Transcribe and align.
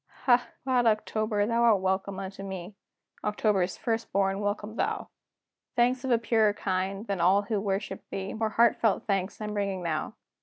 Ha! 0.25 0.47
glad 0.63 0.87
October, 0.87 1.45
thou 1.45 1.61
art 1.61 1.79
welcome 1.79 2.19
unto 2.19 2.41
me! 2.41 2.73
October's 3.23 3.77
first 3.77 4.11
born, 4.11 4.39
welcome 4.39 4.75
thou! 4.75 5.09
Thanks 5.75 6.03
of 6.03 6.09
a 6.09 6.17
purer 6.17 6.53
kind, 6.53 7.05
than 7.05 7.21
all 7.21 7.43
who 7.43 7.61
worship 7.61 8.01
thee, 8.09 8.33
More 8.33 8.49
heartfelt 8.49 9.03
thanks 9.05 9.39
I'm 9.39 9.53
bringing 9.53 9.83
now! 9.83 10.15